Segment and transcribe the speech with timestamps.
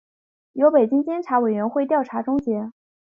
[0.53, 2.71] 由北京市监察委员会调查终结